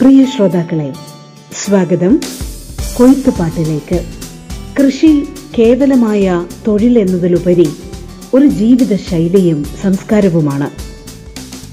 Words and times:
പ്രിയ 0.00 0.26
ശ്രോതാക്കളെ 0.26 0.92
സ്വാഗതം. 1.64 2.20
കൊയ്ത്തുപാട്ടിലേക്ക്. 2.94 4.04
കൃഷി 4.78 5.24
കേവലമായ 5.58 6.46
തൊഴിൽ 6.66 6.98
എന്നതിലുപരി 6.98 7.68
ഒരു 8.34 8.46
ജീവിത 8.46 8.96
ശൈലിയും 8.96 9.64
സംസ്കാരവുമാണ്. 9.82 10.70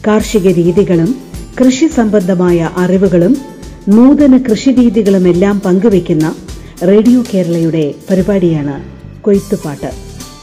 കാർഷിക 0.07 0.47
രീതികളും 0.47 1.15
കൃഷി 1.59 1.87
സംബന്ധമായ 1.87 2.69
അറിവുകളും 2.77 3.37
നൂതന 3.89 4.37
കൃഷിരീതികളും 4.37 5.27
എല്ലാം 5.27 5.61
പങ്കുവയ്ക്കുന്ന 5.61 6.35
റേഡിയോ 6.83 7.23
കേരളയുടെ 7.33 7.93
പരിപാടിയാണ് 8.09 8.83
കൊയ്ത്തുപാട്ട്. 9.21 9.91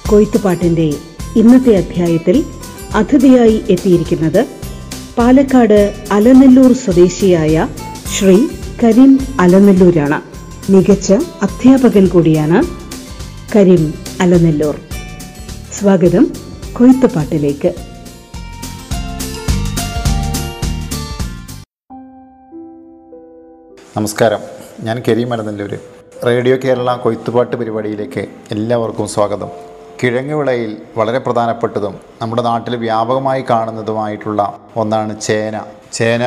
കൊയ്ത്തുപാട്ടിന്റെ 0.08 0.94
ഇന്നത്തെ 1.36 1.76
അധ്യായത്തിൽ 1.76 2.44
അതിഥിയായി 2.94 3.60
എത്തിയിരിക്കുന്നത് 3.70 4.57
പാലക്കാട് 5.18 6.06
അലനെല്ലൂർ 6.12 6.72
സ്വദേശിയായ 6.72 7.68
ശ്രീ 8.18 8.46
കരീം 8.84 9.18
അലനെല്ലൂരാണ്. 9.40 10.22
മികച്ച 10.72 11.12
അധ്യാപകൻ 11.12 12.06
കൂടിയാണ് 12.06 12.62
കരീം 13.56 13.94
അലനെല്ലൂർ. 14.20 14.80
സ്വാഗതം 15.78 16.26
കൊയ്ത്തുപാട്ടിലേക്ക്. 16.72 17.74
നമസ്കാരം. 23.96 24.38
ഞാൻ 24.80 25.02
കരീം 25.08 25.32
അലനെല്ലൂർ 25.32 25.78
റേഡിയോ 26.26 26.56
കേരള 26.64 26.96
കൊയ്ത്തുപാട്ട് 26.96 27.56
പരിപാടിയിലേക്ക് 27.56 28.26
എല്ലാവർക്കും 28.50 29.08
സ്വാഗതം. 29.08 29.67
കിഴങ്ങ് 30.02 30.34
വിളയിൽ 30.34 30.76
വളരെ 30.96 31.18
പ്രധാനപ്പെട്ടതും 31.18 31.94
നമ്മുടെ 32.22 32.42
നാട്ടിൽ 32.42 32.76
വ്യാപകമായി 32.76 33.44
കാണുന്നതുമായിട്ടുള്ള 33.50 34.58
ഒന്നാണ് 34.76 35.20
ചേന. 35.20 35.62
ചേന 35.92 36.24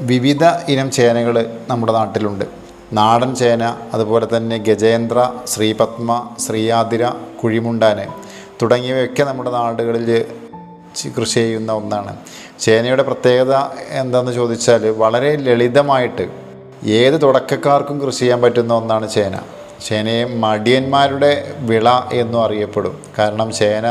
വിവിധ 0.00 0.44
ഇനം 0.44 0.90
ചേനകൾ 0.90 1.36
നമ്മുടെ 1.68 1.92
നാട്ടിലുണ്ട്. 1.92 2.44
നാടൻ 2.92 3.34
ചേന 3.34 3.76
അതുപോലെ 3.94 4.26
തന്നെ 4.36 4.56
ഗജേന്ദ്ര 4.58 5.32
ശ്രീപത്മ 5.46 6.28
ശ്രീയാതിര 6.38 7.08
കുഴിമുണ്ടാന് 7.42 8.06
തുടങ്ങിയവയൊക്കെ 8.62 9.22
നമ്മുടെ 9.22 9.50
നാടുകളിൽ 9.50 10.24
കൃഷി 11.18 11.34
ചെയ്യുന്ന 11.34 11.72
ഒന്നാണ്. 11.72 12.16
ചേനയുടെ 12.60 13.02
പ്രത്യേകത 13.02 13.54
എന്താണെന്ന് 13.90 14.32
ചോദിച്ചാൽ 14.32 14.90
വളരെ 14.90 15.36
ലളിതമായിട്ട് 15.36 16.26
ഏത് 16.84 17.22
തുടക്കക്കാർക്കും 17.22 18.00
കൃഷി 18.00 18.18
ചെയ്യാൻ 18.18 18.42
പറ്റുന്ന 18.42 18.74
ഒന്നാണ് 18.74 19.08
ചേന. 19.10 19.36
ചേനയെ 19.86 20.22
മടിയന്മാരുടെ 20.44 21.32
വിള 21.70 21.88
എന്നും 22.20 22.40
അറിയപ്പെടും. 22.44 22.94
കാരണം 23.18 23.48
ചേന 23.58 23.86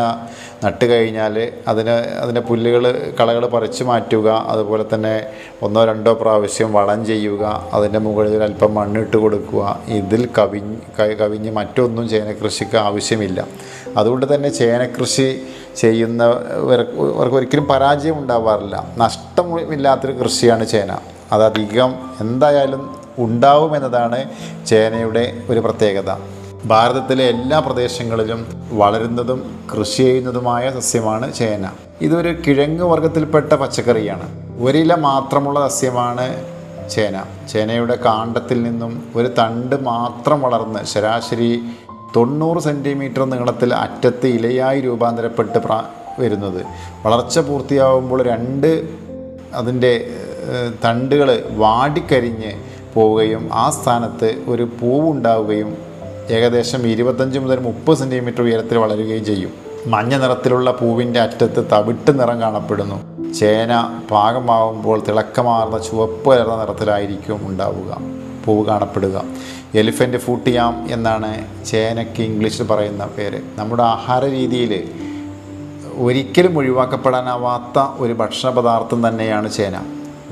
നട്ട് 0.63 0.85
കഴിഞ്ഞാൽ 0.91 1.35
അതിന് 1.69 1.95
അതിന്റെ 2.21 2.41
പുല്ലുകൾ 2.49 2.83
കളകൾ 3.19 3.43
പറിച്ചു 3.55 3.83
മാറ്റുക 3.89 4.27
അതുപോലെ 4.53 4.83
തന്നെ 4.93 5.15
ഒന്നോ 5.65 5.81
രണ്ടോ 5.89 6.11
പ്രാവശ്യം 6.21 6.69
വളം 6.77 6.99
ചെയ്യുക 7.09 7.43
അതിന്റെ 7.77 7.99
മുകളിൽ 8.05 8.43
അല്പം 8.47 8.71
മണ്ണിട്ട് 8.79 9.17
കൊടുക്കുക 9.23 9.63
ഇതിൽ 9.99 10.23
കവിഞ്ഞ് 10.37 10.77
കവിഞ്ഞ് 11.21 11.51
മറ്റൊന്നും 11.59 12.05
ചേനക്കൃഷിക്ക് 12.13 12.79
ആവശ്യമില്ല. 12.87 13.39
അതുകൊണ്ട് 13.99 14.27
തന്നെ 14.33 14.51
ചേനക്കൃഷി 14.61 15.01
കൃഷി 15.03 15.27
ചെയ്യുന്നവർക്ക് 15.81 17.35
ഒരിക്കലും 17.37 17.65
പരാജയം 17.71 18.17
ഉണ്ടാവാറില്ല. 18.21 18.75
നഷ്ടമില്ലാത്തൊരു 19.03 20.13
കൃഷിയാണ് 20.19 20.65
ചേന 20.73 20.91
അതധികം 21.35 21.91
എന്തായാലും 22.23 22.81
ഉണ്ടാവുമെന്നതാണ് 23.17 24.25
ചേനയുടെ 24.67 25.33
ഒരു 25.49 25.59
പ്രത്യേകത. 25.59 26.17
ഭാരതത്തിലെ 26.65 27.23
എല്ലാ 27.23 27.59
പ്രദേശങ്ങളിലും 27.59 28.47
വളരുന്നതും 28.71 29.39
കൃഷി 29.73 30.03
ചെയ്യുന്നതുമായ 30.03 30.71
സസ്യമാണ് 30.71 31.33
ചേന. 31.33 31.69
ഇതൊരു 32.01 32.35
കിഴങ്ങ് 32.47 32.83
വർഗത്തിൽപ്പെട്ട 32.83 33.53
പച്ചക്കറിയാണ്. 33.53 34.27
ഒരില 34.61 34.95
മാത്രമുള്ള 34.95 35.67
സസ്യമാണ് 35.67 36.27
ചേന. 36.89 37.23
ചേനയുടെ 37.51 37.95
കാണ്ടത്തിൽ 38.05 38.63
നിന്നും 38.63 39.03
ഒരു 39.15 39.27
തണ്ട് 39.27 39.75
മാത്രം 39.81 40.41
വളർന്ന് 40.41 40.85
ശരാശരി 40.85 41.61
തൊണ്ണൂറ് 42.15 42.59
സെന്റിമീറ്റർ 42.59 43.23
നീളത്തിൽ 43.23 43.73
അറ്റത്ത് 43.73 44.27
ഇലയായി 44.27 44.81
രൂപാന്തരപ്പെട്ട് 44.81 45.59
പ്ര 45.59 45.83
വരുന്നത്. 46.19 46.65
വളർച്ച 47.05 47.39
പൂർത്തിയാവുമ്പോൾ 47.39 48.23
രണ്ട് 48.23 48.87
അതിന്റെ 49.53 50.09
തണ്ടുകൾ 50.85 51.45
വാടിക്കരിഞ്ഞ് 51.49 52.51
പോവുകയും 52.93 53.49
ആ 53.53 53.69
സ്ഥാനത്ത് 53.69 54.43
ഒരു 54.47 54.63
പൂവുണ്ടാവുകയും 54.81 55.77
ഏകദേശം 56.29 56.87
ഇരുപത്തഞ്ച് 56.87 57.39
മുതൽ 57.39 57.59
മുപ്പത് 57.59 57.97
സെന്റിമീറ്റർ 57.97 58.41
ഉയരത്തിൽ 58.41 58.77
വളരുകയും 58.77 59.25
ചെയ്യും. 59.25 59.51
മഞ്ഞ 59.87 60.17
നിറത്തിലുള്ള 60.17 60.71
പൂവിന്റെ 60.71 61.19
അറ്റത്ത് 61.19 61.67
തവിട്ട് 61.71 62.19
നിറം 62.19 62.41
കാണപ്പെടുന്നു. 62.41 62.97
ചേന 63.33 64.01
പാകമാവുമ്പോൾ 64.11 65.03
തിളക്കമാർന്ന 65.07 65.77
ചുവപ്പ് 65.77 66.29
കലർന്ന 66.29 66.55
നിറത്തിലായിരിക്കും 66.55 67.47
ഉണ്ടാവുക 67.47 67.97
പൂവ് 68.45 68.65
കാണപ്പെടുക. 68.65 69.23
എലിഫന്റ് 69.75 70.17
ഫൂട്ടിയാം 70.17 70.87
എന്നാണ് 70.91 71.47
ചേനയ്ക്ക് 71.65 72.21
ഇംഗ്ലീഷിൽ 72.21 72.63
പറയുന്ന 72.63 73.05
പേര്. 73.05 73.41
നമ്മുടെ 73.55 73.83
ആഹാര 73.83 74.25
രീതിയിൽ 74.25 74.83
ഒരിക്കലും 75.97 76.57
ഒഴിവാക്കപ്പെടാനാവാത്ത 76.57 77.79
ഒരു 77.97 78.13
ഭക്ഷണ 78.13 78.49
പദാർത്ഥം 78.49 79.07
തന്നെയാണ് 79.07 79.51
ചേന. 79.51 79.75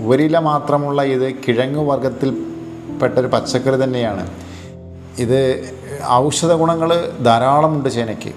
ഒരില 0.07 0.39
മാത്രമുള്ള 0.39 1.01
ഇത് 1.01 1.33
കിഴങ്ങ് 1.47 1.81
വർഗത്തിൽപ്പെട്ട 3.01 3.19
ഒരു 3.19 3.27
പച്ചക്കറി 3.27 3.83
തന്നെയാണ്. 3.83 4.23
ഇത് 5.23 5.41
ഔഷധ 6.09 6.53
ഗുണങ്ങൾ 6.61 6.89
ധാരാളമുണ്ട് 7.25 7.89
ചേനയ്ക്ക്. 7.89 8.31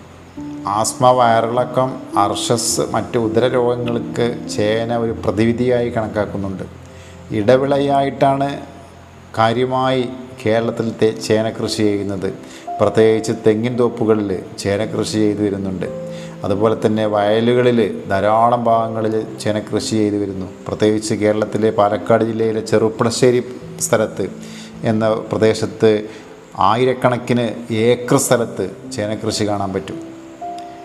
ആസ്മ 0.66 1.10
വയറിളക്കം 1.18 1.90
അർഷസ് 2.18 2.80
മറ്റ് 2.94 3.18
ഉദരരോഗങ്ങൾക്ക് 3.18 4.26
ചേന 4.54 4.96
ഒരു 4.96 5.12
പ്രതിവിധിയായി 5.24 5.88
കണക്കാക്കുന്നുണ്ട്. 5.96 6.64
ഇടവിളയായിട്ടാണ് 7.40 8.48
കാര്യമായി 9.38 10.02
കേരളത്തിൽ 10.42 10.88
ചേന 11.26 11.46
കൃഷി 11.50 11.82
ചെയ്യുന്നത്. 11.82 12.28
പ്രത്യേകിച്ച് 12.80 13.32
തെങ്ങിൻ 13.46 13.74
തോപ്പുകളിൽ 13.78 14.30
ചേന 14.58 14.84
കൃഷി 14.84 15.18
ചെയ്തു 15.24 15.42
വരുന്നുണ്ട്. 15.42 15.86
അതുപോലെ 16.44 16.76
തന്നെ 16.86 17.04
വയലുകളിൽ 17.06 17.78
ധാരാളം 18.10 18.62
ഭാഗങ്ങളിൽ 18.64 19.14
ചേന 19.42 19.58
കൃഷി 19.58 19.94
ചെയ്തു 20.00 20.16
വരുന്നു. 20.22 20.48
പ്രത്യേകിച്ച് 20.68 21.14
കേരളത്തിലെ 21.22 21.70
പാലക്കാട് 21.70 22.24
ജില്ലയിലെ 22.24 22.60
ചെറുപ്പുളശ്ശേരി 22.70 23.40
സ്ഥലത്ത് 23.86 24.26
എന്ന 24.84 25.14
പ്രദേശത്ത് 25.14 26.08
ആയിരക്കണക്കിന് 26.58 27.72
ഏക്കർ 27.72 28.16
സ്ഥലത്ത് 28.16 28.92
ചേനക്കൃഷി 28.92 29.26
കൃഷി 29.26 29.48
കാണാൻ 29.48 29.72
പറ്റും. 29.72 30.00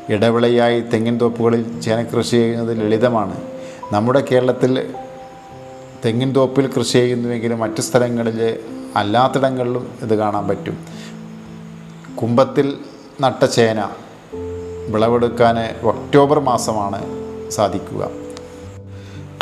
ഇടവിളയായി 0.10 0.80
തെങ്ങിൻ 0.80 1.20
തോപ്പുകളിൽ 1.20 1.82
ചേനക്കൃഷി 1.82 2.18
കൃഷി 2.18 2.32
ചെയ്യുന്നത് 2.32 2.78
ലളിതമാണ്. 2.78 3.42
നമ്മുടെ 3.92 4.24
കേരളത്തിൽ 4.32 4.94
തെങ്ങിൻ 6.06 6.36
തോപ്പിൽ 6.36 6.68
കൃഷി 6.68 6.94
ചെയ്യുന്നുവെങ്കിലും 6.94 7.60
മറ്റു 7.60 7.82
സ്ഥലങ്ങളിൽ 7.82 8.60
അല്ലാത്തിടങ്ങളിലും 8.96 9.92
ഇത് 10.02 10.16
കാണാൻ 10.16 10.48
പറ്റും. 10.48 10.78
കുമ്പത്തിൽ 12.22 12.78
നട്ട 13.22 13.46
ചേന 13.46 13.90
വിളവെടുക്കാൻ 14.90 15.56
ഒക്ടോബർ 15.84 16.40
മാസമാണ് 16.40 17.02
സാധിക്കുക. 17.50 18.10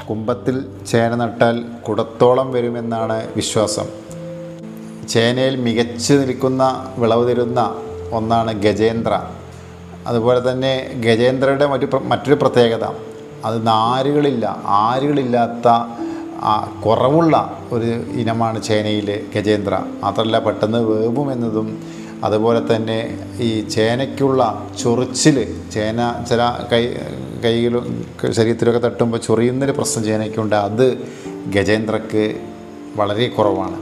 കുമ്പത്തിൽ 0.10 0.66
ചേന 0.88 1.16
നട്ടാൽ 1.16 1.66
കുടത്തോളം 1.88 2.52
വരുമെന്നാണ് 2.52 3.28
വിശ്വാസം. 3.36 4.07
ചേനയിൽ 5.14 5.56
മികച്ചു 5.66 6.14
നിൽക്കുന്ന 6.14 6.64
വിളവ് 7.02 7.24
തരുന്ന 7.30 7.62
ഒന്നാണ് 8.18 8.52
ഗജേന്ദ്ര. 8.66 9.14
അതുപോലെ 10.10 10.40
തന്നെ 10.50 10.74
ഗജേന്ദ്രയുടെ 11.06 11.66
മറ്റു 11.74 11.88
മറ്റൊരു 12.12 12.38
പ്രത്യേകത 12.42 12.86
അത് 13.48 13.58
നാരുകളില്ല 13.68 14.46
ആരുകളില്ലാത്ത 14.84 15.68
കുറവുള്ള 16.86 17.36
ഒരു 17.72 17.90
ഇനമാണ് 18.22 18.58
ചേനയിൽ 18.68 19.10
ഗജേന്ദ്ര. 19.36 19.74
മാത്രമല്ല 20.04 20.40
പെട്ടെന്ന് 20.48 20.80
വേവുമെന്നതും 20.90 21.70
അതുപോലെ 22.28 22.62
തന്നെ 22.70 22.98
ഈ 23.48 23.50
ചേനയ്ക്കുള്ള 23.76 24.42
ചൊറിച്ചിൽ 24.82 25.38
ചേന 25.74 26.00
ചില 26.30 26.42
കൈ 26.72 26.84
കൈയിലും 27.46 27.86
ശരീരത്തിലൊക്കെ 28.38 28.82
തട്ടുമ്പോൾ 28.88 29.20
ചൊറിയുന്നൊരു 29.28 29.72
പ്രശ്നം 29.72 30.04
ചേനയ്ക്കുണ്ട് 30.10 30.56
അത് 30.68 30.86
ഗജേന്ദ്രക്ക് 31.56 32.24
വളരെ 33.00 33.28
കുറവാണ്. 33.28 33.78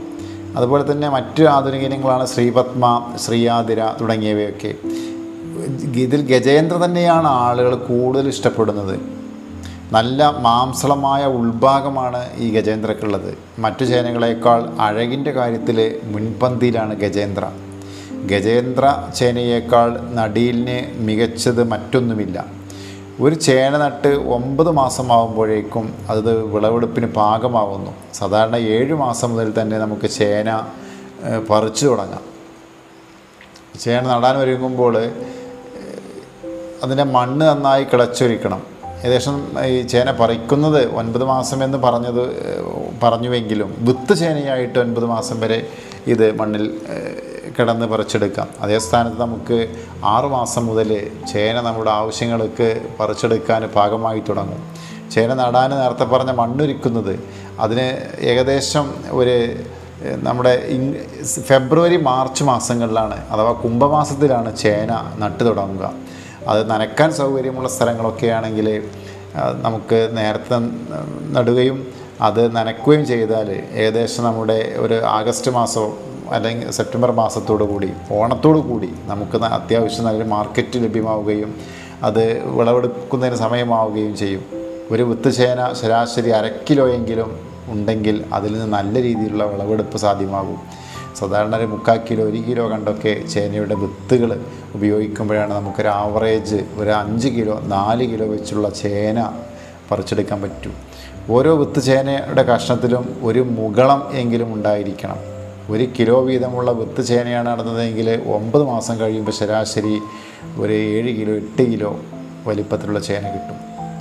അതുപോലെ 0.56 0.92
തന്നെ 0.92 1.08
മറ്റു 1.08 1.42
ആധുനിക 1.42 1.80
ഇനങ്ങളാണ് 1.80 2.26
ശ്രീപത്മ 2.26 3.12
ശ്രീയാതിര 3.24 3.80
തുടങ്ങിയവയൊക്കെ. 4.00 4.74
ഇതിൽ 6.04 6.20
ഗജേന്ദ്ര 6.32 6.76
തന്നെയാണ് 6.76 7.26
ആളുകൾ 7.26 7.74
കൂടുതൽ 7.74 8.28
ഇഷ്ടപ്പെടുന്നത്. 8.28 9.00
നല്ല 9.92 10.30
മാംസളമായ 10.38 11.24
ഉൾഭാഗമാണ് 11.24 12.36
ഈ 12.36 12.46
ഗജേന്ദ്രക്കുള്ളത്. 12.52 13.38
മറ്റു 13.58 13.84
ചേനകളേക്കാൾ 13.84 14.68
അഴകിന്റെ 14.80 15.30
കാര്യത്തിൽ 15.30 16.00
മുൻപന്തിയിലാണ് 16.04 16.94
ഗജേന്ദ്ര. 16.94 17.44
ഗജേന്ദ്ര 18.26 18.84
ചേനയേക്കാൾ 19.14 19.90
നടീലിന് 20.12 20.78
മികച്ചത് 21.06 21.64
മറ്റൊന്നുമില്ല. 21.64 22.55
ഒരു 23.20 23.34
ചേന 23.34 23.76
നട്ട് 23.78 24.08
ഒമ്പത് 24.08 24.70
മാസമാകുമ്പോഴേക്കും 24.70 25.84
അത് 26.08 26.42
വിളവെടുപ്പിന് 26.44 27.06
പാകമാവുന്നു. 27.06 27.92
സാധാരണ 28.14 28.56
ഏഴ് 28.56 28.94
മാസം 28.94 29.30
മുതൽ 29.32 29.52
തന്നെ 29.60 29.76
നമുക്ക് 29.78 30.10
ചേന 30.10 30.48
പറിച്ചു 31.50 31.86
തുടങ്ങാം. 31.86 32.24
ചേന 33.80 34.02
നടാൻ 34.06 34.36
ഒരുങ്ങുമ്പോൾ 34.36 34.94
അതിന്റെ 36.82 37.04
മണ്ണ് 37.04 37.44
നന്നായി 37.46 37.84
കിളച്ചൊരുക്കണം. 37.84 38.62
ഏകദേശം 39.04 39.36
ഈ 39.64 39.82
ചേന 39.82 40.10
പറിക്കുന്നത് 40.10 40.94
ഒൻപത് 40.96 41.24
മാസം 41.24 41.64
എന്ന് 41.64 41.78
പറഞ്ഞത് 41.78 42.22
പറഞ്ഞുവെങ്കിലും 43.02 43.74
വിത്ത് 43.78 44.14
ചേനയായിട്ട് 44.16 44.78
ഒൻപത് 44.78 45.04
മാസം 45.04 45.40
വരെ 45.40 45.58
ഇത് 46.06 46.26
മണ്ണിൽ 46.38 46.66
കിടന്ന് 47.58 47.86
പറിച്ചെടുക്കാം. 47.86 48.48
അതേ 48.60 48.78
സ്ഥാനത്ത് 48.78 49.20
നമുക്ക് 49.20 49.58
ആറുമാസം 50.04 50.66
മുതൽ 50.66 50.90
ചേന 51.32 51.56
നമ്മുടെ 51.60 51.90
ആവശ്യങ്ങൾക്ക് 51.90 52.68
പറിച്ചെടുക്കാൻ 53.00 53.62
പാകമായി 53.76 54.22
തുടങ്ങും. 54.28 54.62
ചേന 55.14 55.30
നടാൻ 55.34 55.70
നേരത്തെ 55.70 56.04
പറഞ്ഞ 56.04 56.30
മണ്ണൊരുക്കുന്നത് 56.30 57.14
അതിന് 57.60 57.88
ഏകദേശം 58.30 58.86
ഒരു 59.18 59.36
നമ്മുടെ 60.26 60.54
ഫെബ്രുവരി 61.48 61.96
മാർച്ച് 61.96 62.42
മാസങ്ങളിലാണ് 62.44 63.16
അഥവാ 63.32 63.52
കുംഭമാസത്തിലാണ് 63.64 64.50
ചേന 64.56 64.92
നട്ടു 65.22 65.42
തുടങ്ങുക. 65.44 65.86
അത് 66.48 66.60
നനക്കാൻ 66.70 67.10
സൗകര്യമുള്ള 67.12 67.68
സ്ഥലങ്ങളൊക്കെ 67.68 68.26
ആണെങ്കിൽ 68.38 68.68
നമുക്ക് 69.66 69.98
നേരത്തെ 70.18 70.58
നടുകയും 71.36 71.78
അത് 72.26 72.42
നനക്കുകയും 72.56 73.02
ചെയ്താൽ 73.06 73.48
ഏകദേശം 73.80 74.24
നമ്മുടെ 74.24 74.58
ഒരു 74.76 74.96
ആഗസ്റ്റ് 75.16 75.50
മാസമോ 75.56 75.88
അല്ലെങ്കിൽ 76.32 76.70
സെപ്റ്റംബർ 76.70 77.10
മാസത്തോടു 77.10 77.64
കൂടി 77.64 77.92
ഓണത്തോടു 78.12 78.58
കൂടി 78.58 78.94
നമുക്ക് 79.04 79.36
അത്യാവശ്യം 79.44 80.04
നല്ല 80.04 80.24
മാർക്കറ്റ് 80.24 80.84
ലഭ്യമാവുകയും 80.84 81.56
അത് 82.02 82.48
വിളവെടുക്കുന്നതിന് 82.48 83.36
സമയമാവുകയും 83.36 84.16
ചെയ്യും. 84.16 84.42
ഒരു 84.90 85.02
വിത്ത് 85.02 85.32
ചേന 85.32 85.72
ശരാശരി 85.72 86.30
അര 86.30 86.50
കിലോയെങ്കിലും 86.70 87.40
ഉണ്ടെങ്കിൽ 87.68 88.24
അതിൽ 88.32 88.52
നിന്ന് 88.52 88.76
നല്ല 88.76 89.02
രീതിയിലുള്ള 89.02 89.44
വിളവെടുപ്പ് 89.44 89.98
സാധ്യമാകും. 89.98 90.86
സാധാരണ 91.16 91.56
ഒരു 91.56 91.66
മുക്കാൽ 91.66 92.00
കിലോ 92.10 92.24
ഒരു 92.24 92.36
കിലോ 92.36 92.70
കണ്ടൊക്കെ 92.70 93.26
ചേനയുടെ 93.26 93.74
വിത്തുകൾ 93.74 94.40
ഉപയോഗിക്കുമ്പോഴാണ് 94.74 95.54
നമുക്കൊരു 95.54 95.88
ആവറേജ് 95.88 96.56
ഒരു 96.76 96.90
അഞ്ച് 96.90 97.28
കിലോ 97.28 97.60
നാല് 97.64 98.10
കിലോ 98.10 98.26
വെച്ചുള്ള 98.26 98.68
ചേന 98.68 99.32
പറിച്ചെടുക്കാൻ 99.90 100.42
പറ്റും. 100.42 100.74
ഓരോ 101.30 101.54
വിത്ത് 101.54 101.82
ചേനയുടെ 101.82 102.42
കഷ്ണത്തിലും 102.42 103.16
ഒരു 103.22 103.40
മുകളം 103.40 104.10
എങ്കിലും 104.12 104.54
ഉണ്ടായിരിക്കണം. 104.54 105.35
ഒരു 105.70 105.86
കിലോ 105.98 106.20
വീതമുള്ള 106.20 106.70
വിത്ത് 106.70 107.02
ചേനയാണ് 107.04 107.46
നടന്നതെങ്കിൽ 107.46 108.08
ഒമ്പത് 108.26 108.62
മാസം 108.62 109.00
കഴിയുമ്പോൾ 109.00 109.32
ശരാശരി 109.32 110.00
ഒരു 110.56 110.72
ഏഴ് 110.72 111.16
കിലോ 111.18 111.32
എട്ട് 111.32 111.62
കിലോ 111.62 111.96
വലിപ്പത്തിലുള്ള 112.46 113.00
ചേന 113.00 113.22
കിട്ടും. 113.30 113.56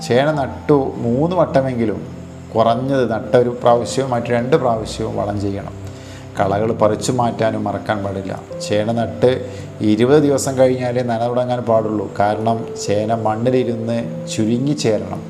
ചേന 0.07 0.31
നട്ടു 0.31 0.93
മൂന്ന് 0.97 1.35
വട്ടമെങ്കിലും 1.35 2.07
കുറഞ്ഞത് 2.55 3.11
നട്ട 3.11 3.35
ഒരു 3.35 3.49
പ്രാവശ്യവും 3.61 4.09
മറ്റു 4.11 4.29
രണ്ട് 4.31 4.55
പ്രാവശ്യവും 4.55 5.17
വളം 5.17 5.41
ചെയ്യണം. 5.41 5.73
കളകൾ 6.39 6.71
പറിച്ചു 6.71 7.11
മാറ്റാനും 7.11 7.63
മറക്കാൻ 7.63 8.03
പാടില്ല. 8.03 8.39
ചേന 8.67 8.91
നട്ട് 8.91 9.31
ഇരുപത് 9.81 10.23
ദിവസം 10.23 10.57
കഴിഞ്ഞാലേ 10.57 11.03
നന 11.03 11.27
തുടങ്ങാൻ 11.27 11.59
പാടുള്ളൂ. 11.59 12.11
കാരണം 12.19 12.65
ചേന 12.85 13.13
മണ്ണിലിരുന്ന് 13.15 14.27
ചുരുങ്ങി 14.35 14.73
ചേരണം. 14.73 15.21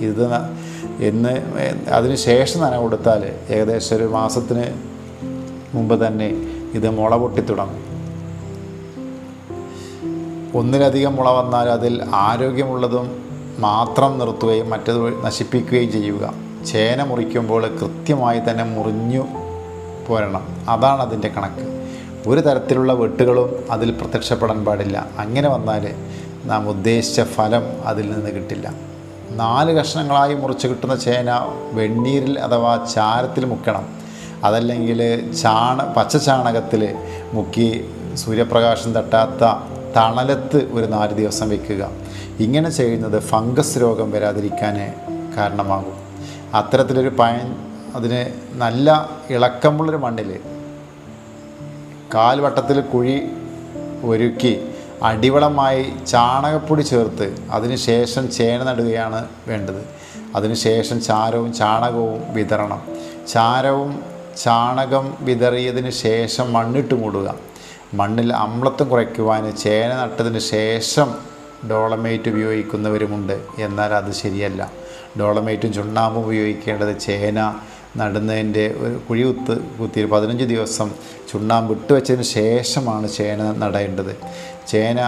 ഇത് 0.00 0.24
എന്ന് 1.00 1.34
അതിന് 1.90 2.16
ശേഷം 2.16 2.60
നന 2.60 2.76
കൊടുത്താൽ 2.76 3.22
ഏകദേശം 3.50 3.96
ഒരു 3.96 4.04
മാസത്തിന് 4.04 4.91
മുമ്പ് 5.74 6.06
തന്നെ 6.06 6.26
ഇത് 6.74 6.90
മുള 6.90 7.16
പൊട്ടി 7.16 7.40
തുടങ്ങും 7.40 7.92
ഒന്നിലധികം 10.54 11.16
മുള 11.16 11.30
വന്നാൽ 11.30 11.68
അതിൽ 11.68 12.02
ആരോഗ്യമുള്ളതും 12.14 13.22
മാത്രം 13.58 14.18
നിർത്തുകയും 14.18 14.70
മറ്റത് 14.70 15.24
നശിപ്പിക്കുകയും 15.24 15.92
ചെയ്യുക. 15.92 16.34
ചേന 16.66 17.04
മുറിക്കുമ്പോൾ 17.04 17.66
കൃത്യമായി 17.66 18.40
തന്നെ 18.50 18.64
മുറിഞ്ഞു 18.64 19.26
പോരണം. 20.08 20.42
അതാണ് 20.68 21.02
അതിന്റെ 21.02 21.28
കണക്ക്. 21.28 21.82
ഒരു 22.26 22.40
തരത്തിലുള്ള 22.40 22.92
വെട്ടുകളും 22.92 23.64
അതിൽ 23.70 23.90
പ്രത്യക്ഷപ്പെടാൻ 23.90 24.64
പാടില്ല. 24.64 25.06
അങ്ങനെ 25.18 25.48
വന്നാൽ 25.48 25.94
നാം 26.44 26.68
ഉദ്ദേശിച്ച 26.68 27.20
ഫലം 27.20 27.62
അതിൽ 27.86 28.12
നിന്ന് 28.12 28.30
കിട്ടില്ല. 28.30 28.72
നാല് 29.30 29.72
കഷ്ണങ്ങളായി 29.72 30.34
മുറിച്ച് 30.34 30.68
കിട്ടുന്ന 30.68 30.96
ചേന 30.96 31.26
വെണ്ണീരിൽ 31.72 32.38
അഥവാ 32.38 32.86
ചാരത്തിൽ 32.94 33.44
മുക്കണം. 33.44 34.01
അതല്ലെങ്കിൽ 34.44 35.32
ചാണ 35.32 35.94
പച്ച 35.96 36.16
ചാണകത്തിൽ 36.16 36.96
മുക്കി 37.32 37.90
സൂര്യപ്രകാശം 38.14 38.92
തട്ടാത്ത 38.94 39.44
തണലത്ത് 39.96 40.68
ഒരു 40.72 40.86
നാല് 40.86 41.14
ദിവസം 41.14 41.48
വെക്കുക. 41.48 41.90
ഇങ്ങനെ 42.40 42.70
ചെയ്യുന്നത് 42.70 43.22
ഫംഗസ് 43.22 43.78
രോഗം 43.78 44.10
വരാതിരിക്കാൻ 44.10 44.94
കാരണമാകും. 45.36 45.96
അത്തരത്തിലൊരു 46.54 47.08
പയൻ 47.08 47.56
അതിന് 47.94 48.26
നല്ല 48.52 49.10
ഇളക്കമുള്ളൊരു 49.30 49.96
മണ്ണിൽ 49.96 50.40
കാൽവട്ടത്തിൽ 52.14 52.80
കുഴി 52.80 53.30
ഒരുക്കി 54.04 54.68
അടിവളമായി 55.02 55.92
ചാണകപ്പൊടി 56.06 56.82
ചേർത്ത് 56.82 57.36
അതിനുശേഷം 57.50 58.30
ചേന 58.30 58.62
നടുകയാണ് 58.62 59.28
വേണ്ടത്. 59.48 59.84
അതിനുശേഷം 60.36 61.02
ചാരവും 61.02 61.52
ചാണകവും 61.52 62.34
വിതരണം 62.34 62.82
ചാരവും 63.28 64.11
ചാണകം 64.36 65.16
വിതറിയതിന് 65.20 65.90
ശേഷം 65.90 66.52
മണ്ണിട്ട് 66.52 66.94
മൂടുക. 66.94 67.34
മണ്ണിൽ 67.94 68.32
അമ്ലത്വം 68.32 68.88
കുറയ്ക്കുവാൻ 68.88 69.56
ചേന 69.56 69.90
നട്ടതിന് 69.94 70.38
ശേഷം 70.38 71.08
ഡോളമേറ്റ് 71.70 72.28
ഉപയോഗിക്കുന്നവരുമുണ്ട്. 72.28 73.36
എന്നാൽ 73.58 73.94
അത് 73.94 74.12
ശരിയല്ല. 74.12 74.70
ഡോളമേറ്റും 75.20 75.72
ചുണ്ണാമ്പും 75.72 76.24
ഉപയോഗിക്കേണ്ടത് 76.24 77.00
ചേന 77.00 77.54
നടുന്നതിന്റെ 77.96 78.74
ഒരു 78.78 79.00
കുഴി 79.08 79.22
കുത്ത് 79.22 79.54
കുത്തി 79.80 80.04
പതിനഞ്ച് 80.04 80.44
ദിവസം 80.44 80.90
ചുണ്ണാമ്പ് 81.30 81.72
ഇട്ട് 81.74 81.92
വെച്ചതിന് 81.92 82.22
ശേഷമാണ് 82.22 83.08
ചേന 83.08 83.52
നടേണ്ടത്. 83.62 84.14
ചേന 84.70 84.98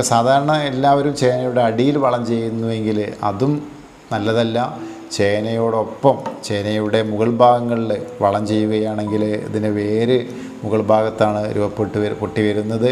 സാധാരണ 0.00 0.52
എല്ലാവരും 0.52 1.16
ചേനയുടെ 1.16 1.60
അടിയിൽ 1.60 1.98
വളം 1.98 2.26
ചെയ്യുന്നുവെങ്കിൽ 2.26 3.12
അതും 3.22 3.68
നല്ലതല്ല. 4.12 4.78
ചേനയോടൊപ്പം 5.12 6.16
ചേനയുടെ 6.44 7.02
മുകൾ 7.02 7.30
ഭാഗങ്ങളിൽ 7.30 8.02
വളം 8.22 8.46
ചെയ്യുകയാണെങ്കിൽ 8.46 9.24
ഇതിന് 9.24 9.66
വേര് 9.66 10.18
മുകൾ 10.64 10.82
ഭാഗത്താണ് 10.82 11.54
രൂപപ്പെട്ട് 11.56 12.14
പൊട്ടി 12.20 12.40
വരുന്നത്. 12.48 12.90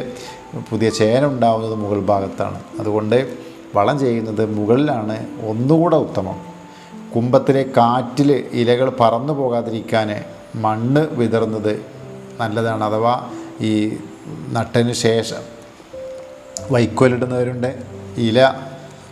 പുതിയ 0.70 0.88
ചേന 0.90 1.26
ഉണ്ടാവുന്നത് 1.26 1.74
മുകൾ 1.74 2.00
ഭാഗത്താണ്. 2.00 2.60
അതുകൊണ്ട് 2.80 3.18
വളം 3.76 3.98
ചെയ്യുന്നത് 3.98 4.54
മുകളിലാണ് 4.54 5.16
ഒന്നുകൂടെ 5.48 5.96
ഉത്തമം. 5.96 6.38
കുംഭത്തിലെ 7.14 7.62
കാറ്റിൽ 7.76 8.30
ഇലകൾ 8.52 8.88
പറന്നു 9.00 9.32
പോകാതിരിക്കാൻ 9.32 10.24
മണ്ണ് 10.56 11.02
വിതറുന്നത് 11.14 11.82
നല്ലതാണ്. 12.40 12.84
അഥവാ 12.84 13.14
ഈ 13.60 13.72
നട്ടതിന് 14.48 14.92
ശേഷം 14.92 15.42
വൈക്കോലിടുന്നവരുണ്ട്. 16.70 17.70
ഇല 18.18 18.67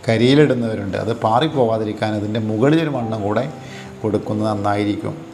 കരിയിലിടുന്നവരുണ്ട്. 0.09 0.97
അത് 0.97 1.15
പാറിപ്പോവാതിരിക്കാൻ 1.15 2.13
അതിന്റെ 2.13 2.39
മുകളിലൊരു 2.39 2.89
മണ്ണ് 2.89 3.23
കൂടെ 3.23 3.51
കൊടുക്കുന്നത് 4.03 4.49
നന്നായിരിക്കും. 4.49 5.27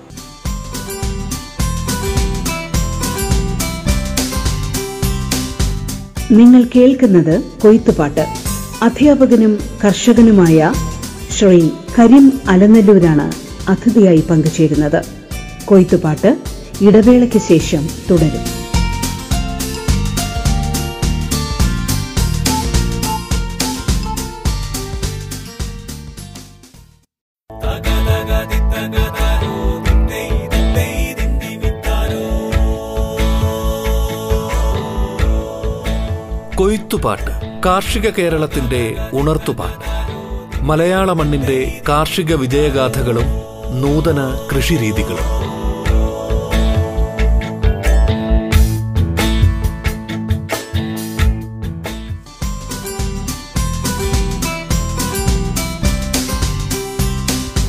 നിങ്ങൾ 6.32 6.64
കേൾക്കുന്നത് 6.76 7.44
കൊയ്ത്തുപാട്ട്. 7.62 8.26
അധ്യാപകനും 8.82 9.60
കർഷകനുമായ 9.86 10.74
ശ്രീ 11.38 11.70
കരീം 12.00 12.42
അലനല്ലൂരാണ് 12.50 13.32
അതിഥിയായി 13.70 14.24
പങ്കുചേരുന്നത്. 14.30 15.06
കൊയ്ത്തുപാട്ട് 15.66 16.38
ഇടവേളയ്ക്ക് 16.82 17.38
ശേഷം 17.38 17.88
തുടരും. 18.12 18.63
കൊയ്ത്തുപാട്ട് 37.04 37.62
കാർഷിക 37.66 38.10
കേരളത്തിന്റെ 38.10 38.96
ഉണർത്തുപാട്ട്. 39.14 39.88
മലയാള 40.64 41.14
മണ്ണിന്റെ 41.14 41.82
കാർഷിക 41.90 42.36
വിജയഗാഥകളും 42.36 43.26
നൂതന 43.82 44.48
കൃഷിരീതികളും. 44.56 45.44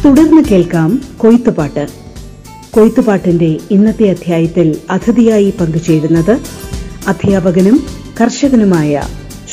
തുടർന്ന് 0.04 0.42
കേൾക്കാം 0.50 1.00
കൊയ്ത്തുപാട്ട്. 1.16 1.86
കൊയ്ത്തുപാട്ടിന്റെ 2.70 3.58
ഇന്നത്തെ 3.70 4.10
അധ്യായത്തിൽ 4.10 4.78
അതിഥിയായി 4.90 5.54
പങ്കുചേരുന്നത് 5.60 6.40
അധ്യാപകനും 7.08 8.04
കർഷകനുമായ 8.20 9.02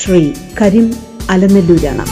ശ്രീ 0.02 0.32
കരിം 0.62 0.94
അലനെല്ലൂരാണ്. 1.30 2.04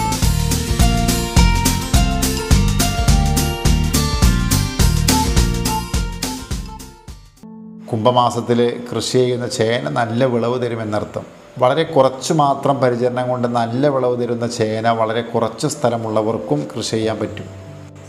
കുംഭമാസത്തിൽ 7.92 8.82
കൃഷി 8.96 9.12
ചെയ്യുന്ന 9.12 9.48
ചേന 9.48 9.90
നല്ല 9.90 10.26
വിളവ് 10.26 10.62
തരുമെന്നർത്ഥം. 10.62 11.22
വളരെ 11.58 11.84
കുറച്ച് 11.84 12.34
മാത്രം 12.34 12.76
പരിചരണം 12.76 13.30
കൊണ്ട് 13.30 13.48
നല്ല 13.48 13.88
വിളവ് 13.88 14.24
തരുന്ന 14.24 14.48
ചേന 14.48 14.90
വളരെ 14.90 15.22
കുറച്ച് 15.22 15.68
സ്ഥലമുള്ളവർക്കും 15.68 16.68
കൃഷി 16.78 16.92
ചെയ്യാൻ 16.92 17.20
പറ്റും. 17.20 17.46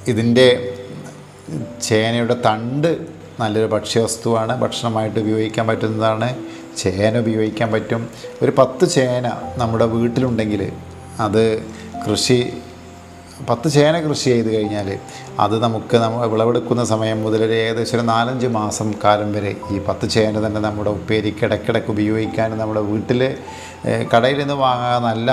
ഇതിന്റെ 0.06 0.78
ചേനയുടെ 1.82 2.34
തണ്ട് 2.34 2.96
നല്ലൊരു 3.40 3.66
ഭക്ഷ്യവസ്തുവാണ്. 3.66 4.60
ഭക്ഷണമായിട്ട് 4.60 5.20
ഉപയോഗിക്കാൻ 5.20 5.66
പറ്റുന്നതാണ്. 5.66 6.34
ചേന 6.82 7.14
ഉപയോഗിക്കാൻ 7.24 7.68
പറ്റും. 7.74 8.02
ഒരു 8.42 8.52
പത്ത് 8.58 8.84
ചേന 8.96 9.26
നമ്മുടെ 9.60 9.86
വീട്ടിലുണ്ടെങ്കിൽ 9.94 10.62
അത് 11.26 11.42
കൃഷി 12.04 12.38
പത്ത് 13.48 13.68
ചേന 13.74 13.94
കൃഷി 14.06 14.26
ചെയ്ത് 14.30 14.48
കഴിഞ്ഞാൽ 14.54 14.88
അത് 15.44 15.54
നമുക്ക് 15.64 15.96
നമ്മൾ 15.96 16.22
വിളവെടുക്കുന്ന 16.32 16.82
സമയം 16.84 17.18
മുതൽ 17.24 17.40
ഒരു 17.46 17.54
ഏകദേശം 17.62 17.96
ഒരു 17.98 18.04
നാലഞ്ച് 18.06 18.48
മാസം 18.56 18.88
കാലം 19.04 19.28
വരെ 19.36 19.52
ഈ 19.74 19.76
പത്ത് 19.88 20.06
ചേന 20.14 20.46
തന്നെ 20.46 20.60
നമ്മുടെ 20.60 20.90
ഉപ്പേരിക്ക് 20.90 21.44
ഇടയ്ക്കിടയ്ക്ക് 21.44 21.90
ഉപയോഗിക്കാനും 21.94 22.58
നമ്മുടെ 22.58 22.82
വീട്ടിൽ 22.90 23.22
കടയിൽ 24.12 24.38
നിന്ന് 24.38 24.56
വാങ്ങാൻ 24.62 25.02
നല്ല 25.02 25.28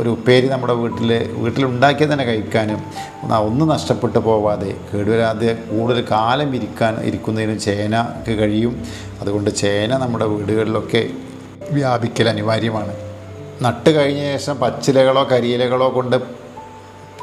ഒരു 0.00 0.08
ഉപ്പേരി 0.16 0.46
നമ്മുടെ 0.52 0.74
വീട്ടിൽ 0.82 1.10
വീട്ടിലുണ്ടാക്കി 1.44 2.04
തന്നെ 2.12 2.24
കഴിക്കാനും 2.24 2.80
ഒന്നും 3.48 3.68
നഷ്ടപ്പെട്ടു 3.68 4.18
പോവാതെ 4.18 4.70
കേടുവരാതെ 4.90 5.50
കൂടുതൽ 5.70 6.04
കാലം 6.10 6.54
ഇരിക്കാൻ 6.58 6.94
ഇരിക്കുന്നതിനും 7.08 7.58
ചേനക്ക് 7.66 8.34
കഴിയും. 8.42 8.76
അതുകൊണ്ട് 9.20 9.50
ചേന 9.62 9.90
നമ്മുടെ 10.04 10.28
വീടുകളിലൊക്കെ 10.34 11.02
വ്യാപിക്കൽ 11.78 12.28
അനിവാര്യമാണ്. 12.28 12.94
നട്ട് 13.64 13.90
കഴിഞ്ഞ 13.96 14.22
ശേഷം 14.32 14.56
പച്ചിലകളോ 14.62 15.22
കരിയിലകളോ 15.32 15.88
കൊണ്ട് 15.88 16.16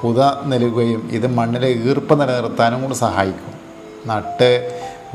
പുത 0.02 0.20
നൽകുകയും 0.52 1.02
ഇത് 1.12 1.28
മണ്ണിലെ 1.28 1.70
ഈർപ്പം 1.70 2.20
നിലനിർത്താനും 2.20 2.82
കൂടി 2.84 2.96
സഹായിക്കും. 2.96 3.54
നട്ട് 4.10 4.52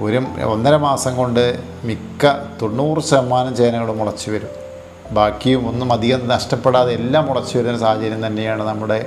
ഒരു 0.01 0.19
ഒന്നര 0.45 0.77
മാസം 0.77 1.17
കൊണ്ട് 1.17 1.59
മിക്ക 1.85 2.33
തൊണ്ണൂറ് 2.63 3.01
ശതമാനം 3.01 3.57
ചേനകൾ 3.57 3.89
മുളച്ചു 4.01 4.31
വരും. 4.31 4.53
ബാക്കിയും 5.17 5.69
ഒന്നും 5.69 5.93
അധികം 5.93 6.29
നഷ്ടപ്പെടാതെ 6.29 6.93
എല്ലാം 6.93 7.27
മുളച്ചു 7.27 7.59
വരുന്ന 7.59 7.79
സാഹചര്യം 7.79 8.27
തന്നെയാണ് 8.27 8.63
നമ്മുടെ 8.69 8.99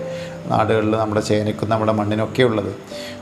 നാടുകളിൽ 0.52 0.92
നമ്മുടെ 0.92 1.22
ചേനയ്ക്കും 1.22 1.70
നമ്മുടെ 1.70 1.92
മണ്ണിനൊക്കെ 1.92 2.44
ഉള്ളത്. 2.44 2.72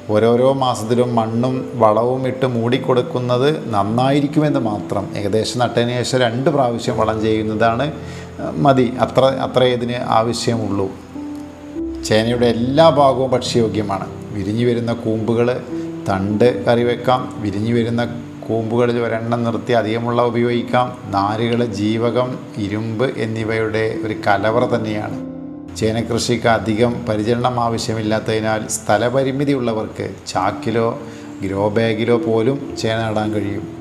ഓരോരോ 0.09 0.53
മാസത്തിലും 0.53 1.15
മണ്ണും 1.15 1.55
വളവും 1.75 2.27
ഇട്ട് 2.27 2.45
മൂടിക്കൊടുക്കുന്നത് 2.45 3.49
നന്നായിരിക്കുമെന്ന് 3.73 4.59
മാത്രം. 4.59 5.05
ഏകദേശം 5.17 5.59
നട്ടതിന് 5.59 5.95
ശേഷം 6.03 6.19
രണ്ട് 6.19 6.49
പ്രാവശ്യം 6.49 6.97
വളം 6.97 7.21
ചെയ്യുന്നതാണ് 7.21 7.91
മതി. 8.65 8.87
അത്ര 9.05 9.25
അത്രേ 9.47 9.67
ഇതിന് 9.73 9.99
ആവശ്യമുള്ളൂ. 10.19 10.87
ചേനയുടെ 12.05 12.45
എല്ലാ 12.45 12.89
ഭാഗവും 12.89 13.31
ഭക്ഷ്യയോഗ്യമാണ്. 13.31 14.07
വിരിഞ്ഞു 14.31 14.65
വരുന്ന 14.65 14.93
കൂമ്പുകൾ 14.93 15.61
തണ്ട് 16.09 16.65
കറി 16.65 16.83
വെക്കാം. 16.83 17.33
വിരിഞ്ഞു 17.37 17.73
വരുന്ന 17.73 18.21
കൂമ്പുകളിൽ 18.49 18.99
ഒരെണ്ണം 18.99 19.43
നിർത്തി 19.43 19.71
അധികമുള്ള 19.71 20.21
ഉപയോഗിക്കാം. 20.21 20.97
നാരുകൾ 21.11 21.65
ജീവകം 21.65 22.39
ഇരുമ്പ് 22.57 23.17
എന്നിവയുടെ 23.17 23.95
ഒരു 24.03 24.15
കലവറ 24.27 24.75
തന്നെയാണ്. 24.75 25.37
ചേന 25.75 26.01
കൃഷിക്ക് 26.01 26.47
അധികം 26.47 27.05
പരിചരണം 27.09 27.59
ആവശ്യമില്ലാത്തതിനാൽ 27.59 28.67
സ്ഥലപരിമിതി 28.67 29.53
ഉള്ളവർക്ക് 29.53 30.09
ചാക്കിലോ 30.27 30.99
ഗ്രോ 31.43 31.69
ബാഗിലോ 31.69 32.17
പോലും 32.17 32.75
ചേന 32.77 33.09
നടാൻ 33.09 33.33
കഴിയും. 33.33 33.77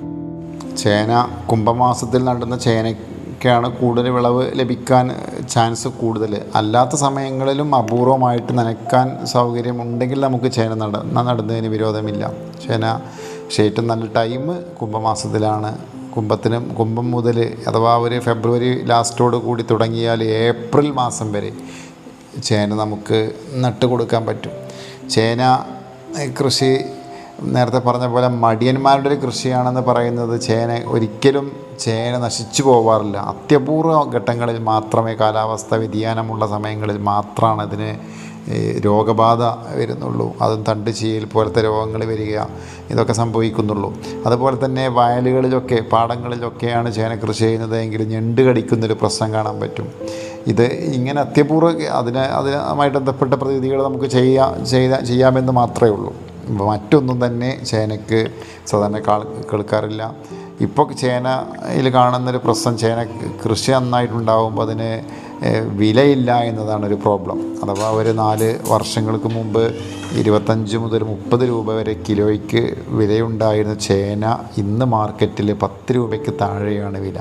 ചേന 0.76 1.28
കുംഭമാസത്തിൽ 1.50 2.24
നടുന്ന 2.24 2.56
ചേനയ്ക്കാണ് 3.36 3.68
കൂടുതൽ 3.80 4.06
വിളവ് 4.16 4.42
ലഭിക്കാൻ 4.58 5.06
ചാൻസ് 5.52 5.88
കൂടുതൽ. 6.00 6.32
അല്ലാത്ത 6.58 6.94
സമയങ്ങളിലും 7.04 7.68
അപൂർവമായിട്ട് 7.80 8.52
നനയ്ക്കാൻ 8.58 9.06
സൗകര്യമുണ്ടെങ്കിൽ 9.32 10.18
നമുക്ക് 10.26 10.48
ചേന 10.56 10.70
നട 10.82 10.96
നടുന്നതിന് 11.28 11.68
വിരോധമില്ല. 11.74 12.22
ചേന 12.64 12.84
പക്ഷേ 13.44 13.64
ഏറ്റവും 13.68 13.86
നല്ല 13.92 14.06
ടൈം 14.18 14.44
കുംഭമാസത്തിലാണ്. 14.80 15.70
കുംഭത്തിനും 16.14 16.64
കുംഭം 16.78 17.06
മുതൽ 17.14 17.38
അഥവാ 17.70 17.92
ഒരു 18.06 18.18
ഫെബ്രുവരി 18.26 18.70
ലാസ്റ്റോട് 18.90 19.36
കൂടി 19.46 19.64
തുടങ്ങിയാൽ 19.70 20.20
ഏപ്രിൽ 20.44 20.88
മാസം 21.00 21.28
വരെ 21.36 21.50
ചേന 22.48 22.68
നമുക്ക് 22.82 23.18
നട്ട് 23.64 23.86
കൊടുക്കാൻ 23.92 24.22
പറ്റും. 24.30 24.54
ചേന 25.14 25.42
കൃഷി 26.38 26.72
നേരത്തെ 27.42 27.78
പറഞ്ഞ 27.78 28.06
പോലെ 28.06 28.28
മടിയന്മാരുടെ 28.28 29.08
ഒരു 29.08 29.14
കൃഷിയാണെന്ന് 29.14 29.80
പറയുന്നത് 29.80 30.40
ചേന 30.40 30.82
ഒരിക്കലും 30.86 31.52
ചേന 31.78 32.18
നശിച്ചു 32.18 32.62
പോവാറില്ല. 32.62 33.16
അത്യപൂർവ 33.16 34.14
ഘട്ടങ്ങളിൽ 34.14 34.58
മാത്രമേ 34.58 35.14
കാലാവസ്ഥ 35.14 35.74
വ്യതിയാനമുള്ള 35.74 36.46
സമയങ്ങളിൽ 36.46 36.98
മാത്രമാണ് 36.98 37.62
ഇതിന് 37.62 37.98
രോഗബാധ 38.84 39.42
വരുന്നുള്ളൂ. 39.76 40.34
അതും 40.40 40.64
തണ്ട് 40.68 40.94
ചീയൽ 40.94 41.24
പോലത്തെ 41.24 41.62
രോഗങ്ങൾ 41.62 42.04
വരിക 42.04 42.40
ഇതൊക്കെ 42.90 43.12
സംഭവിക്കുന്നുള്ളൂ. 43.12 43.94
അതുപോലെ 44.26 44.64
തന്നെ 44.64 44.88
വയലുകളിലൊക്കെ 44.88 45.80
പാടങ്ങളിലൊക്കെയാണ് 45.92 46.92
ചേന 46.92 47.14
കൃഷി 47.14 47.40
ചെയ്യുന്നത് 47.40 47.70
ചെയ്യുന്നതെങ്കിൽ 47.70 48.08
ഞണ്ട് 48.08 48.40
കടിക്കുന്നൊരു 48.40 48.92
പ്രശ്നം 48.92 49.32
കാണാൻ 49.32 49.60
പറ്റും. 49.60 49.88
ഇത് 50.46 50.64
ഇങ്ങനെ 50.64 51.20
അത്യപൂർവ 51.20 51.70
അതിന് 51.70 52.18
അതുമായിട്ട് 52.18 52.98
ബന്ധപ്പെട്ട 52.98 53.34
പ്രതിവിധികൾ 53.34 53.84
നമുക്ക് 53.84 54.04
ചെയ്യാ 54.04 54.56
ചെയ്ത 54.70 54.94
ചെയ്യാമെന്ന് 54.94 55.52
മാത്രമേ 55.52 55.90
ഉള്ളൂ. 55.90 56.14
മറ്റൊന്നും 56.48 57.26
തന്നെ 57.26 57.64
ചേനയ്ക്ക് 57.64 58.26
സാധാരണ 58.66 58.98
കാൾ 58.98 59.22
കേൾക്കാറില്ല. 59.52 60.14
ഇപ്പോൾ 60.60 60.92
ചേനയിൽ 60.92 61.94
കാണുന്നൊരു 61.94 62.40
പ്രശ്നം 62.44 62.78
ചേന 62.78 63.02
കൃഷി 63.44 63.70
നന്നായിട്ടുണ്ടാകുമ്പോൾ 63.70 64.62
അതിന് 64.62 65.02
വിലയില്ല 65.66 66.38
എന്നതാണ് 66.38 66.86
ഒരു 66.86 66.94
പ്രോബ്ലം. 66.94 67.56
അഥവാ 67.62 67.90
ഒരു 67.90 68.08
നാല് 68.08 68.58
വർഷങ്ങൾക്ക് 68.68 69.24
മുമ്പ് 69.24 69.74
ഇരുപത്തഞ്ച് 70.12 70.76
മുതൽ 70.76 71.02
മുപ്പത് 71.02 71.48
രൂപ 71.48 71.72
വരെ 71.72 72.02
കിലോയ്ക്ക് 72.08 72.76
വിലയുണ്ടായിരുന്ന 72.88 73.74
ചേന 73.74 74.38
ഇന്ന് 74.58 74.86
മാർക്കറ്റിൽ 74.86 75.52
പത്ത് 75.52 75.94
രൂപയ്ക്ക് 75.96 76.34
താഴെയാണ് 76.40 77.00
വില. 77.00 77.18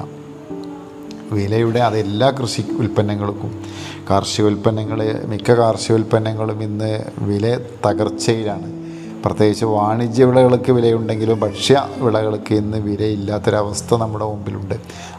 വിലയുടെ 1.32 1.80
അത് 1.80 1.98
എല്ലാ 1.98 2.30
കൃഷി 2.30 2.62
ഉൽപ്പന്നങ്ങൾക്കും 2.78 3.62
കാർഷിക 4.10 4.46
ഉൽപ്പന്നങ്ങൾ 4.46 5.26
മിക്ക 5.26 5.52
കാർഷിക 5.52 5.96
ഉൽപ്പന്നങ്ങളും 5.96 6.64
ഇന്ന് 6.64 7.04
വില 7.20 7.60
തകർച്ചയിലാണ്. 7.86 8.85
പ്രത്യേകിച്ച് 9.26 9.66
വാണിജ്യ 9.66 10.26
വിളകൾക്ക് 10.26 10.72
വിലയുണ്ടെങ്കിലും 10.72 11.40
ഭക്ഷ്യ 11.40 11.88
വിളകൾക്ക് 11.98 12.54
ഇന്ന് 12.54 12.78
വിലയില്ലാത്തൊരവസ്ഥ 12.78 13.96
നമ്മുടെ 13.96 14.26
മുമ്പിലുണ്ട്. 14.26 14.76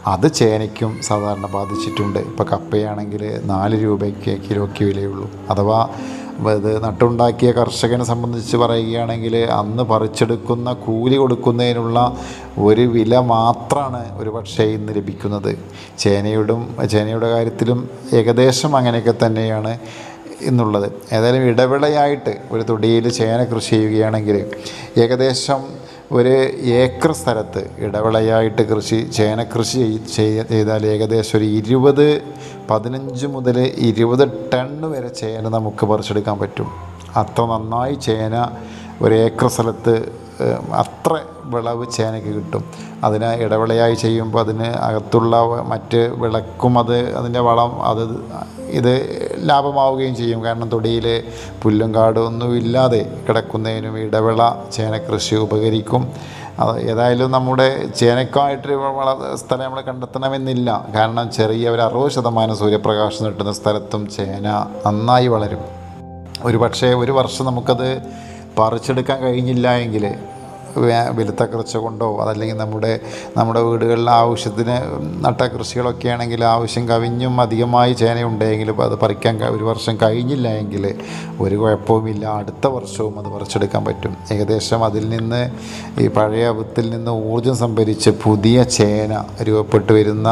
അത് 0.07 0.31
ചേനയ്ക്കും 0.31 0.91
സാധാരണ 1.03 1.45
ബാധിച്ചിട്ടുണ്ട്. 1.45 2.19
ഇപ്പോൾ 2.19 2.43
കപ്പയാണെങ്കിൽ 2.43 3.41
നാല് 3.45 3.83
രൂപയ്ക്ക് 3.83 4.37
കിലോയ്ക്ക് 4.45 4.85
വിലയുള്ളൂ. 4.85 5.29
അഥവാ 5.49 5.87
ഇത് 6.55 6.83
നട്ടുണ്ടാക്കിയ 6.83 7.51
കർഷകനെ 7.51 8.03
സംബന്ധിച്ച് 8.03 8.57
പറയുകയാണെങ്കിൽ 8.57 9.35
അന്ന് 9.37 9.83
പറിച്ചെടുക്കുന്ന 9.83 10.73
കൂലി 10.73 11.15
കൊടുക്കുന്നതിനുള്ള 11.15 12.17
ഒരു 12.57 12.81
വില 12.81 13.19
മാത്രമാണ് 13.19 14.17
ഒരു 14.17 14.29
പക്ഷേ 14.29 14.63
ഇന്ന് 14.63 14.93
ലഭിക്കുന്നത്. 14.95 15.51
ചേനയോടും 15.99 16.61
ചേനയുടെ 16.91 17.29
കാര്യത്തിലും 17.29 17.89
ഏകദേശം 18.13 18.77
അങ്ങനെയൊക്കെ 18.77 19.13
തന്നെയാണ്. 19.25 19.73
എന്നുള്ളത്. 20.49 20.87
ഏതായാലും 21.15 21.43
ഇടവിളയായിട്ട് 21.51 22.33
ഒരു 22.51 22.63
തൊടിയിൽ 22.69 23.05
ചേന 23.19 23.39
കൃഷി 23.53 23.73
ചെയ്യുകയാണെങ്കിൽ 23.75 24.37
ഏകദേശം 25.03 25.61
ഒരു 26.17 26.33
ഏക്കർ 26.81 27.11
സ്ഥലത്ത് 27.21 27.61
ഇടവിളയായിട്ട് 27.85 28.63
കൃഷി 28.69 28.99
ചേന 29.17 29.39
കൃഷി 29.53 29.81
ചെയ്താൽ 30.49 30.83
ഏകദേശം 30.93 31.35
ഒരു 31.39 31.47
ഇരുപത് 31.59 32.07
പതിനഞ്ച് 32.69 33.27
മുതൽ 33.35 33.57
ഇരുപത് 33.89 34.23
ടണ്ണ് 34.53 34.87
വരെ 34.93 35.09
ചേന 35.21 35.43
നമുക്ക് 35.57 35.85
പറിച്ചെടുക്കാൻ 35.91 36.37
പറ്റും. 36.43 36.69
അത്ര 37.21 37.43
നന്നായി 37.53 37.95
ചേന 38.07 38.35
ഒരു 39.01 39.15
ഏക്കർ 39.25 39.49
സ്ഥലത്ത് 39.55 39.95
അത്ര 40.81 41.13
വിളവ് 41.53 41.85
ചേനയ്ക്ക് 41.97 42.31
കിട്ടും. 42.37 42.63
അതിന് 43.05 43.29
ഇടവിളയായി 43.43 43.95
ചെയ്യുമ്പോൾ 44.03 44.41
അതിന് 44.45 44.67
അകത്തുള്ള 44.87 45.35
മറ്റ് 45.71 46.01
വിളക്കും 46.21 46.73
അത് 46.81 46.97
അതിന്റെ 47.19 47.41
വളം 47.47 47.71
അത് 47.91 48.03
ഇത് 48.69 48.93
ലാഭമാവുകയും 49.39 50.15
ചെയ്യും. 50.15 50.43
കാരണം 50.43 50.69
തൊടിയിൽ 50.69 51.23
പുല്ലും 51.63 51.95
കാടും 51.95 52.27
ഒന്നും 52.27 52.57
ഇല്ലാതെ 52.57 53.19
കിടക്കുന്നതിനും 53.29 53.99
ഇടവിള 53.99 54.51
ചേനക്കൃഷി 54.71 55.15
കൃഷി 55.17 55.35
ഉപകരിക്കും. 55.35 56.13
അത് 56.59 56.79
ഏതായാലും 56.79 57.31
നമ്മുടെ 57.31 57.87
ചേനക്കായിട്ട് 57.91 58.67
വള 58.67 59.35
സ്ഥലം 59.35 59.63
നമ്മൾ 59.63 59.81
കണ്ടെത്തണമെന്നില്ല. 59.81 60.87
കാരണം 60.95 61.31
ചെറിയ 61.31 61.69
ഒരു 61.69 61.81
അറുപത് 61.81 62.11
ശതമാനം 62.11 62.55
സൂര്യപ്രകാശം 62.57 63.25
കിട്ടുന്ന 63.25 63.51
സ്ഥലത്തും 63.51 64.09
ചേന 64.09 64.47
നന്നായി 64.87 65.27
വളരും. 65.27 65.59
ഒരു 66.43 66.57
പക്ഷേ 66.57 66.93
ഒരു 66.93 67.11
വർഷം 67.11 67.45
നമുക്കത് 67.45 68.01
പറിച്ചെടുക്കാൻ 68.59 69.21
കഴിഞ്ഞില്ല 69.21 69.71
എങ്കിൽ 69.71 70.15
വിലത്തക്കർച്ച 71.11 71.77
കൊണ്ടോ 71.77 72.17
അതല്ലെങ്കിൽ 72.17 72.57
നമ്മുടെ 72.57 72.99
നമ്മുടെ 73.37 73.61
വീടുകളിൽ 73.61 74.09
ആവശ്യത്തിന് 74.09 74.75
നട്ട 75.25 75.41
കൃഷികളൊക്കെ 75.41 76.07
ആണെങ്കിൽ 76.09 76.43
ആവശ്യം 76.45 76.87
കവിഞ്ഞും 76.87 77.41
അധികമായി 77.41 77.93
ചേനയുണ്ടെങ്കിലും 77.93 78.81
അത് 78.81 78.99
പറിക്കാൻ 78.99 79.43
ഒരു 79.43 79.63
വർഷം 79.63 79.97
കഴിഞ്ഞില്ല 80.01 80.47
എങ്കിൽ 80.47 80.95
ഒരു 81.39 81.55
കുഴപ്പവുമില്ല. 81.55 82.25
അടുത്ത 82.25 82.67
വർഷവും 82.67 83.19
അത് 83.19 83.27
പറിച്ചെടുക്കാൻ 83.27 83.85
പറ്റും. 83.85 84.13
ഏകദേശം 84.31 84.85
അതിൽ 84.85 85.09
നിന്ന് 85.09 85.41
ഈ 86.01 86.07
പഴയ 86.07 86.47
വിത്തിൽ 86.49 86.89
നിന്ന് 86.89 87.11
ഊർജം 87.11 87.55
സംഭരിച്ച് 87.55 88.09
പുതിയ 88.09 88.63
ചേന 88.63 89.23
രൂപപ്പെട്ടു 89.41 89.93
വരുന്ന 89.93 90.29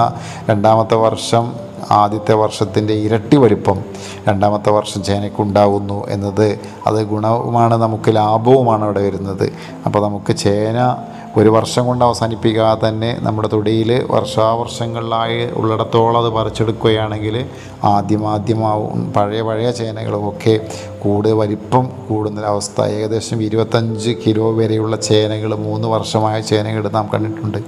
രണ്ടാമത്തെ 0.50 0.96
വർഷം 0.96 1.65
ആദ്യത്തെ 1.92 2.34
വർഷത്തിന്റെ 2.34 2.94
ഇരട്ടി 2.94 3.38
വലിപ്പം 3.38 3.77
രണ്ടാമത്തെ 4.27 4.70
വർഷം 4.70 5.04
ചേനയ്ക്കുണ്ടാവുന്നു 5.04 6.08
എന്നത് 6.10 6.60
അത് 6.88 7.04
ഗുണവുമാണ് 7.04 7.74
നമുക്ക് 7.74 8.15
ലാഭവുമാണ് 8.15 8.84
അവിടെ 8.84 9.01
വരുന്നത്. 9.01 9.54
അപ്പോൾ 9.86 10.04
നമുക്ക് 10.04 10.38
ചേന 10.38 10.98
ഒരു 11.38 11.50
വർഷം 11.50 11.86
കൊണ്ട് 11.86 12.06
അവസാനിപ്പിക്കാതെ 12.06 12.89
തന്നെ 12.89 13.18
നമ്മുടെ 13.22 13.48
തൊടിയിൽ 13.48 14.04
വർഷാവർഷങ്ങളിലായി 14.12 15.51
ഉള്ളിടത്തോളം 15.51 16.18
അത് 16.18 16.30
പറിച്ചെടുക്കുകയാണെങ്കിൽ 16.30 17.46
ആദ്യമാദ്യമാവും 17.84 19.13
പഴയ 19.13 19.42
പഴയ 19.42 19.72
ചേനകളുമൊക്കെ 19.72 20.68
കൂട് 21.04 21.27
വലിപ്പം 21.27 21.89
കൂടുന്നൊരവസ്ഥ 22.10 22.82
ഏകദേശം 22.82 23.44
ഇരുപത്തഞ്ച് 23.44 24.12
കിലോ 24.27 24.51
വരെയുള്ള 24.51 24.96
ചേനകൾ 24.96 25.56
മൂന്ന് 25.56 25.88
വർഷമായ 25.88 26.42
ചേനകൾ 26.42 26.89
നാം 26.89 27.10
കണ്ടിട്ടുണ്ട്. 27.13 27.60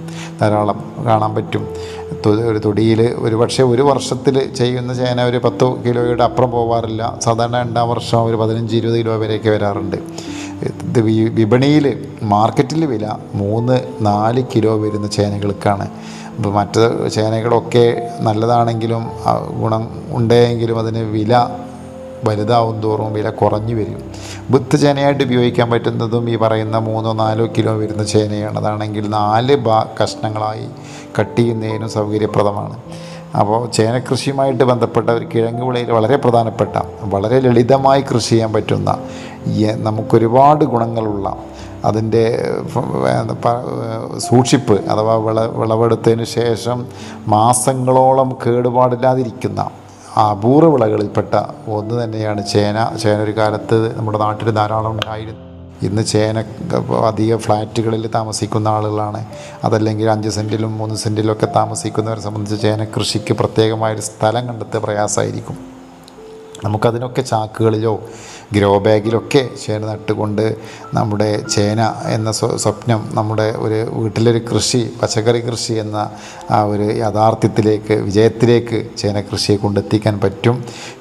ധാരാളം 0.41 0.79
കാണാൻ 1.05 1.35
പറ്റും. 1.35 1.65
ഒരു 2.27 2.59
തൊടിയിൽ 2.65 3.01
ഒരു 3.17 3.35
പക്ഷേ 3.35 3.63
ഒരു 3.63 3.81
വർഷത്തിൽ 3.81 4.53
ചെയ്യുന്ന 4.53 4.93
ചേന 4.93 5.23
ഒരു 5.23 5.37
പത്ത് 5.37 5.65
കിലോയുടെ 5.85 6.23
അപ്പുറം 6.23 6.51
പോവാറില്ല. 6.51 7.17
സാധാരണ 7.23 7.57
രണ്ടാം 7.57 7.89
വർഷം 7.89 8.23
ഒരു 8.25 8.35
പതിനഞ്ച് 8.35 8.75
ഇരുപത് 8.75 8.97
കിലോ 8.97 9.17
വരെയൊക്കെ 9.17 9.49
വരാറുണ്ട്. 9.49 9.97
വിപണിയിൽ 11.33 12.07
മാർക്കറ്റിൽ 12.23 12.85
വില 12.85 13.07
മൂന്ന് 13.33 13.75
നാല് 14.01 14.43
കിലോ 14.55 14.77
വരുന്ന 14.77 15.07
ചേനകൾക്കാണ്. 15.07 15.89
ഇപ്പോൾ 16.37 16.49
മറ്റ് 16.49 17.11
ചേനകളൊക്കെ 17.11 18.11
നല്ലതാണെങ്കിലും 18.19 19.03
ഗുണം 19.61 19.83
ഉണ്ടെങ്കിലും 20.09 20.79
അതിന് 20.79 20.99
വില 20.99 21.47
വലുതാവും 22.23 22.81
തോറും 22.81 23.13
വില 23.13 23.29
കുറഞ്ഞു 23.29 23.75
വരും. 23.75 24.01
വിത്ത് 24.49 24.77
ചേനയായിട്ട് 24.79 25.23
ഉപയോഗിക്കാൻ 25.23 25.69
പറ്റുന്നതും 25.71 26.29
ഈ 26.29 26.35
പറയുന്ന 26.35 26.77
മൂന്നോ 26.77 27.13
നാലോ 27.13 27.45
കിലോ 27.57 27.73
വരുന്ന 27.77 28.03
ചേനയാണ്. 28.03 28.59
അതാണെങ്കിൽ 28.59 29.09
നാല് 29.09 29.55
ഭാ 29.55 29.85
കഷ്ണങ്ങളായി 30.03 30.67
കട്ട് 31.19 31.37
ചെയ്യുന്നതിനും 31.37 31.89
സൗകര്യപ്രദമാണ്. 31.89 32.77
അപ്പോൾ 33.35 33.69
ചേനക്കൃഷിയുമായിട്ട് 33.69 34.63
ബന്ധപ്പെട്ട 34.63 35.09
ഒരു 35.09 35.25
കിഴങ്ങ് 35.33 35.65
വിളയിൽ 35.67 35.91
വളരെ 35.91 36.15
പ്രധാനപ്പെട്ട 36.15 36.77
വളരെ 37.03 37.39
ലളിതമായി 37.39 38.01
കൃഷി 38.01 38.29
ചെയ്യാൻ 38.29 38.53
പറ്റുന്ന 38.53 38.97
നമുക്കൊരുപാട് 39.75 40.65
ഗുണങ്ങളുള്ള 40.65 41.37
അതിന്റെ 41.85 42.23
സൂക്ഷിപ്പ് 44.17 44.89
അഥവാ 44.89 45.15
വിള 45.15 45.39
വിളവെടുത്തതിന് 45.45 46.23
ശേഷം 46.23 46.85
മാസങ്ങളോളം 47.27 48.37
കേടുപാടില്ലാതിരിക്കുന്ന 48.45 49.69
അപൂർവ 50.29 50.69
വിളകളിൽപ്പെട്ട 50.73 51.35
ഒന്ന് 51.67 52.03
തന്നെയാണ് 52.03 52.47
ചേന. 52.47 52.89
ചേന 53.03 53.17
ഒരു 53.21 53.31
കാലത്ത് 53.31 53.97
നമ്മുടെ 53.97 54.17
നാട്ടിൽ 54.17 54.51
ധാരാളം 54.51 54.91
ഉണ്ടായിരുന്നു. 54.91 55.46
ഇന്ന് 55.83 56.03
ചേന 56.05 56.43
അധിക 57.07 57.37
ഫ്ലാറ്റുകളിൽ 57.37 58.07
താമസിക്കുന്ന 58.07 58.67
ആളുകളാണ്. 58.67 59.25
അതല്ലെങ്കിൽ 59.63 60.11
അഞ്ച് 60.11 60.29
സെന്റിലും 60.29 60.77
മൂന്ന് 60.77 60.95
സെന്റിലും 60.95 61.31
ഒക്കെ 61.31 61.45
താമസിക്കുന്നവരെ 61.55 62.21
സംബന്ധിച്ച് 62.21 62.61
ചേന 62.61 62.83
കൃഷിക്ക് 62.83 63.33
പ്രത്യേകമായൊരു 63.33 64.01
സ്ഥലം 64.01 64.47
കണ്ടെത്തുക 64.47 64.79
പ്രയാസമായിരിക്കും. 64.79 65.76
നമുക്കതിനൊക്കെ 66.63 67.21
ചാക്കുകളിലോ 67.21 67.93
ഗ്രോ 68.55 68.69
ബാഗിലൊക്കെ 68.79 69.41
ചേന 69.61 69.81
നട്ടുകൊണ്ട് 69.85 70.43
നമ്മുടെ 70.97 71.27
ചേന 71.53 71.79
എന്ന 72.15 72.29
സ്വപ്നം 72.63 73.01
നമ്മുടെ 73.17 73.47
ഒരു 73.65 73.79
വീട്ടിലൊരു 74.01 74.41
കൃഷി 74.49 74.81
പച്ചക്കറി 74.99 75.41
കൃഷി 75.47 75.73
എന്ന 75.73 75.97
ആ 76.51 76.59
ഒരു 76.73 76.87
യാഥാർത്ഥ്യത്തിലേക്ക് 77.01 77.95
വിജയത്തിലേക്ക് 78.07 78.79
ചേന 79.01 79.21
കൃഷിയെ 79.29 79.57
കൊണ്ടെത്തിക്കാൻ 79.63 80.15
പറ്റും. 80.19 80.55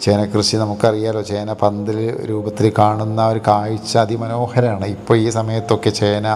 ചേന 0.04 0.20
കൃഷി 0.34 0.56
നമുക്കറിയാലോ 0.56 1.22
ചേന 1.30 1.52
പന്തൽ 1.62 1.98
രൂപത്തിൽ 2.30 2.66
കാണുന്ന 2.80 3.28
ഒരു 3.28 3.42
കാഴ്ച 3.48 3.92
അതിമനോഹരമാണ് 4.04 4.88
ഇപ്പോൾ 4.96 5.16
ഈ 5.24 5.28
സമയത്തൊക്കെ 5.30 5.90
ചേന 6.00 6.26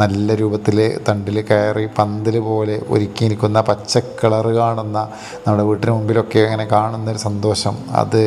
നല്ല 0.00 0.34
രൂപത്തിൽ 0.40 0.78
തണ്ടിൽ 1.08 1.36
കയറി 1.50 1.86
പന്തൽ 1.98 2.38
പോലെ 2.48 2.78
ഒരുക്കി 2.94 3.24
നിൽക്കുന്ന 3.24 3.60
പച്ച 3.68 3.98
കളർ 4.22 4.46
കാണുന്ന 4.60 4.98
നമ്മുടെ 5.46 5.64
വീട്ടിന് 5.68 5.92
മുമ്പിലൊക്കെ 5.96 6.40
അങ്ങനെ 6.48 6.66
കാണുന്ന 6.74 7.10
ഒരു 7.10 7.22
സന്തോഷം. 7.28 7.76
അത് 8.02 8.22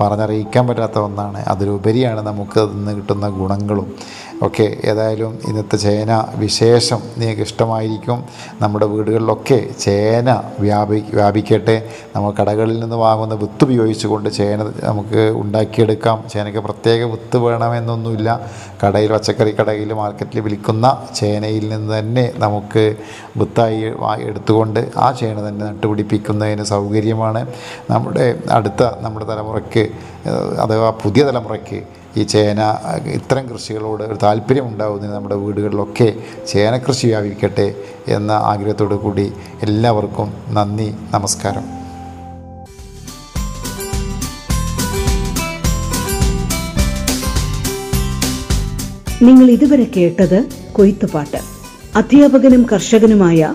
പറഞ്ഞറിയിക്കാൻ 0.00 0.66
പറ്റാത്ത 0.68 0.98
ഒന്നാണ്. 0.98 1.44
അതിലുപരിയാണ് 1.48 2.20
നമുക്ക് 2.20 2.60
അതിൽ 2.60 2.76
നിന്ന് 2.76 2.92
കിട്ടുന്ന 2.92 3.28
ഗുണങ്ങളും. 3.28 3.88
ഓക്കെ 4.46 4.66
ഏതായാലും 4.90 5.32
ഇന്നത്തെ 5.48 5.76
ചേന 5.76 6.12
വിശേഷം 6.42 7.00
നിങ്ങൾക്ക് 7.20 7.44
ഇഷ്ടമായിരിക്കും. 7.48 8.18
നമ്മുടെ 8.62 8.86
വീടുകളിലൊക്കെ 8.92 9.58
ചേന 9.84 10.28
വ്യാപി 10.64 11.00
വ്യാപിക്കട്ടെ. 11.18 11.76
നമ്മൾ 12.14 12.30
കടകളിൽ 12.38 12.80
നിന്ന് 12.80 12.96
വാങ്ങുന്ന 12.96 13.34
വിത്ത് 13.42 13.64
ഉപയോഗിച്ചുകൊണ്ട് 13.64 14.28
ചേന 14.38 14.58
നമുക്ക് 14.88 15.22
ഉണ്ടാക്കിയെടുക്കാം. 15.42 16.16
ചേനയ്ക്ക് 16.32 16.62
പ്രത്യേക 16.68 17.10
വിത്ത് 17.12 17.38
വേണമെന്നൊന്നുമില്ല. 17.46 18.40
കടയിൽ 18.82 19.12
പച്ചക്കറി 19.12 19.54
കടയിൽ 19.60 19.92
മാർക്കറ്റിൽ 20.02 20.40
വിൽക്കുന്ന 20.48 20.86
ചേനയിൽ 21.20 21.68
നിന്ന് 21.74 21.92
തന്നെ 21.98 22.26
നമുക്ക് 22.38 22.84
വിത്തായി 23.42 23.80
എടുത്തുകൊണ്ട് 24.30 24.80
ആ 24.96 25.12
ചേന 25.20 25.36
തന്നെ 25.48 25.62
നട്ടുപിടിപ്പിക്കുന്നതിന് 25.70 26.66
സൗകര്യമാണ്. 26.74 27.42
നമ്മുടെ 27.90 28.26
അടുത്ത 28.58 28.82
നമ്മുടെ 29.06 29.26
തലമുറയ്ക്ക് 29.32 29.86
അഥവാ 30.64 30.90
പുതിയ 31.04 31.22
തലമുറയ്ക്ക് 31.30 31.80
ഈ 32.16 32.22
ചേന 32.22 32.60
ഇത്തരം 33.06 33.48
കൃഷികളോട് 33.48 34.02
ഒരു 34.04 34.18
താല്പര്യം 34.22 34.66
ഉണ്ടാകുന്നതിന് 34.66 35.14
നമ്മുടെ 35.14 35.34
വീടുകളിലൊക്കെ 35.34 36.14
ചേന 36.46 36.76
കൃഷി 36.76 37.06
വ്യാപിക്കട്ടെ 37.06 37.74
എന്ന 38.08 38.30
ആഗ്രഹത്തോടു 38.30 38.94
കൂടി 38.94 39.32
എല്ലാവർക്കും 39.62 40.32
നന്ദി 40.50 40.94
നമസ്കാരം. 41.14 41.66
നിങ്ങൾ 49.22 49.50
ഇതുവരെ 49.50 49.84
കേട്ടത് 49.96 50.48
കൊയ്ത്തുപാട്ട് 50.72 51.40
അധ്യാപകനും 51.96 52.66
കർഷകനുമായ 52.72 53.54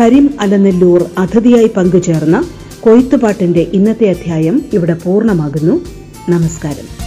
കരീം 0.00 0.34
അലനെല്ലൂർ 0.40 1.04
അതിഥിയായി 1.18 1.66
പങ്കുചേർന്ന 1.66 2.44
കൊയ്ത്തുപാട്ടിന്റെ 2.80 3.60
ഇന്നത്തെ 3.60 4.10
അധ്യായം 4.10 4.62
ഇവിടെ 4.72 4.94
പൂർണമാകുന്നു. 4.94 5.74
നമസ്കാരം. 6.28 7.01